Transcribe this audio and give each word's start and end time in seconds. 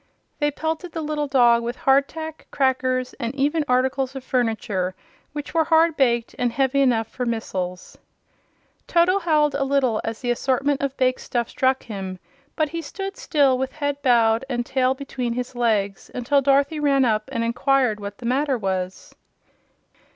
They 0.39 0.49
pelted 0.49 0.93
the 0.93 1.01
little 1.03 1.27
dog 1.27 1.61
with 1.61 1.75
hard 1.75 2.07
tack, 2.07 2.47
crackers, 2.49 3.13
and 3.19 3.35
even 3.35 3.63
articles 3.67 4.15
of 4.15 4.23
furniture 4.23 4.95
which 5.31 5.53
were 5.53 5.65
hard 5.65 5.95
baked 5.95 6.33
and 6.39 6.51
heavy 6.51 6.81
enough 6.81 7.05
for 7.07 7.23
missiles. 7.23 7.99
Toto 8.87 9.19
howeled 9.19 9.53
a 9.53 9.63
little 9.63 10.01
as 10.03 10.19
the 10.19 10.31
assortment 10.31 10.81
of 10.81 10.97
bake 10.97 11.19
stuff 11.19 11.49
struck 11.49 11.83
him; 11.83 12.17
but 12.55 12.69
he 12.69 12.81
stood 12.81 13.15
still, 13.15 13.59
with 13.59 13.73
head 13.73 14.01
bowed 14.01 14.43
and 14.49 14.65
tail 14.65 14.95
between 14.95 15.33
his 15.33 15.53
legs, 15.53 16.09
until 16.15 16.41
Dorothy 16.41 16.79
ran 16.79 17.05
up 17.05 17.29
and 17.31 17.43
inquired 17.43 17.99
what 17.99 18.17
the 18.17 18.25
matter 18.25 18.57
was. 18.57 19.13